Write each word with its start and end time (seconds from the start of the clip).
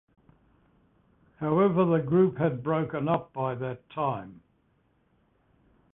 However 1.39 1.85
the 1.85 1.99
group 1.99 2.39
had 2.39 2.63
broken 2.63 3.07
up 3.07 3.31
by 3.33 3.53
that 3.53 3.87
time. 3.91 4.41